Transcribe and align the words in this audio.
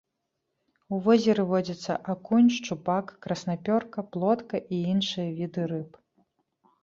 У 0.95 0.97
возеры 1.07 1.43
водзяцца 1.51 1.97
акунь, 2.13 2.47
шчупак, 2.55 3.05
краснапёрка, 3.25 4.05
плотка 4.15 4.61
і 4.77 4.79
іншыя 4.95 5.27
віды 5.41 5.61
рыб. 5.73 5.91